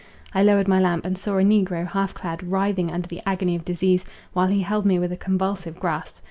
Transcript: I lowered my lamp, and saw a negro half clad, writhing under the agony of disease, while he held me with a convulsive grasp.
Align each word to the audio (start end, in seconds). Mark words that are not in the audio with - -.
I 0.33 0.41
lowered 0.41 0.67
my 0.67 0.79
lamp, 0.79 1.05
and 1.05 1.15
saw 1.15 1.37
a 1.37 1.43
negro 1.43 1.85
half 1.85 2.15
clad, 2.15 2.41
writhing 2.41 2.91
under 2.91 3.07
the 3.07 3.21
agony 3.23 3.55
of 3.55 3.63
disease, 3.63 4.03
while 4.33 4.47
he 4.47 4.61
held 4.61 4.83
me 4.83 4.97
with 4.97 5.11
a 5.11 5.15
convulsive 5.15 5.79
grasp. 5.79 6.15